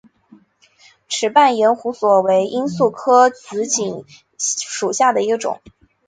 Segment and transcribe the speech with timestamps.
[1.07, 4.03] 齿瓣延胡索为罂粟科紫堇
[4.35, 5.61] 属下的一个种。